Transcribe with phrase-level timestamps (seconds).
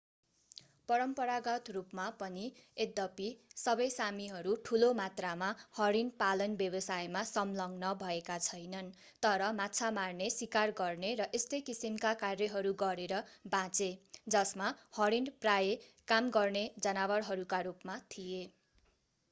[0.89, 3.25] परम्परागत रूपमा पनि यद्यपि
[3.63, 8.89] सबै सामीहरू ठूलो मात्रामा हरिण पालन व्यवसायमा संलग्न भएका छैनन्
[9.23, 13.19] तर माछा मार्ने सिकार गर्ने र यस्तै किसिमका कार्यहरू गरेर
[13.53, 13.91] बाँचे
[14.29, 18.41] जसमा हरिण प्रायः काम गर्ने जनावरहरूका रूपमा थिए